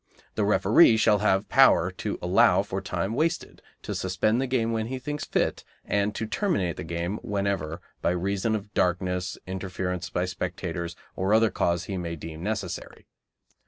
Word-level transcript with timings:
The 0.33 0.43
referee 0.43 0.97
shall 0.97 1.19
have 1.19 1.47
power 1.47 1.91
to 1.91 2.17
allow 2.23 2.63
for 2.63 2.81
time 2.81 3.13
wasted, 3.13 3.61
to 3.83 3.93
suspend 3.93 4.41
the 4.41 4.47
game 4.47 4.71
when 4.71 4.87
he 4.87 4.97
thinks 4.97 5.25
fit, 5.25 5.63
and 5.85 6.15
to 6.15 6.25
terminate 6.25 6.77
the 6.77 6.83
game 6.83 7.17
whenever 7.21 7.81
by 8.01 8.09
reason 8.09 8.55
of 8.55 8.73
darkness, 8.73 9.37
interference 9.45 10.09
by 10.09 10.25
spectators, 10.25 10.95
or 11.15 11.35
other 11.35 11.51
cause 11.51 11.83
he 11.83 11.97
may 11.97 12.15
deem 12.15 12.41
necessary. 12.41 13.05